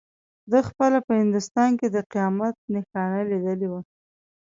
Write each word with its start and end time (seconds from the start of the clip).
ده 0.51 0.59
خپله 0.69 0.97
په 1.07 1.11
هندوستان 1.21 1.69
کې 1.79 1.87
د 1.89 1.97
قیامت 2.11 2.55
نښانه 2.73 3.19
لیدلې 3.31 3.67
وه. 3.71 3.81